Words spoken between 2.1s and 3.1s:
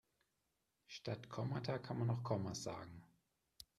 Kommas sagen.